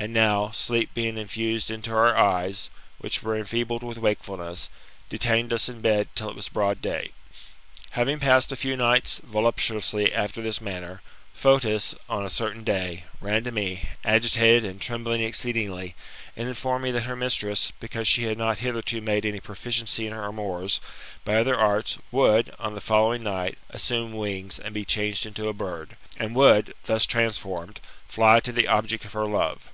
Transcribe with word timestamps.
And 0.00 0.12
now, 0.12 0.52
sleep 0.52 0.94
being 0.94 1.18
infused 1.18 1.72
into 1.72 1.90
our 1.90 2.16
eyes, 2.16 2.70
which 2.98 3.20
were 3.20 3.36
enfeebled 3.36 3.82
with 3.82 3.98
wakefulness, 3.98 4.68
detained 5.08 5.52
us 5.52 5.68
in 5.68 5.80
bed 5.80 6.06
till 6.14 6.30
it 6.30 6.36
was 6.36 6.48
broad 6.48 6.80
day. 6.80 7.10
Having 7.94 8.20
passed 8.20 8.52
a 8.52 8.56
few 8.56 8.76
nights 8.76 9.20
voluptuously 9.24 10.14
after 10.14 10.40
this 10.40 10.60
manner, 10.60 11.02
Fotis, 11.34 11.96
on 12.08 12.24
a 12.24 12.30
certain 12.30 12.62
day, 12.62 13.06
ran 13.20 13.42
to 13.42 13.50
me, 13.50 13.88
agitated 14.04 14.64
and 14.64 14.80
trembling 14.80 15.20
exceedingly, 15.24 15.96
and 16.36 16.48
informed 16.48 16.84
me 16.84 16.92
that 16.92 17.02
her 17.02 17.16
mistress, 17.16 17.72
because 17.80 18.06
she 18.06 18.22
had 18.22 18.38
not 18.38 18.58
hitherto 18.60 19.00
made 19.00 19.26
any 19.26 19.40
proficiency 19.40 20.06
in 20.06 20.12
her 20.12 20.26
amours, 20.26 20.80
by 21.24 21.34
other 21.38 21.58
arts, 21.58 21.98
would, 22.12 22.52
on 22.60 22.76
the 22.76 22.80
following 22.80 23.24
night, 23.24 23.58
assume 23.70 24.12
win^s, 24.12 24.60
and 24.60 24.72
be 24.74 24.84
changed 24.84 25.26
into 25.26 25.48
a 25.48 25.52
bird, 25.52 25.96
and 26.18 26.36
would, 26.36 26.72
thus 26.84 27.04
transformed, 27.04 27.80
fly 28.06 28.38
to 28.38 28.52
the 28.52 28.68
object 28.68 29.04
of 29.04 29.12
her 29.14 29.26
love. 29.26 29.72